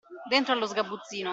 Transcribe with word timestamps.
Dentro 0.31 0.51
allo 0.53 0.65
sgabuzzino 0.67 1.29